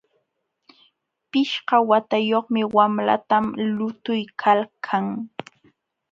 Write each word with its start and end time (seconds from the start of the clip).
Pishqa 1.31 1.75
watayuq 1.89 2.45
wamlatam 2.77 3.45
lutuykalkan. 3.75 5.05